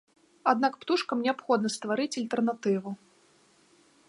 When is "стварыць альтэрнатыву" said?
1.75-2.99